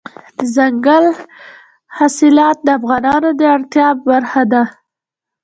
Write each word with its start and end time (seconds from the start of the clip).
دځنګل 0.37 1.05
حاصلات 1.97 2.57
د 2.63 2.67
افغانانو 2.79 3.29
د 3.33 3.41
ګټورتیا 3.41 3.87
برخه 4.07 4.43
ده. 4.51 4.63